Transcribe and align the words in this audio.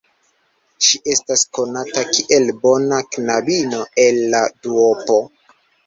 Ŝi 0.85 0.99
estas 1.15 1.43
konata 1.59 2.07
kiel 2.15 2.51
bona 2.65 3.01
knabino 3.13 3.87
el 4.09 4.23
la 4.35 4.45
duopo. 4.67 5.25